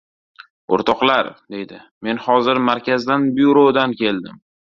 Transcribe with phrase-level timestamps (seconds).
[0.77, 4.43] —O‘rtoqlar!— deydi.— Men hozir markazdan— byurodan keldim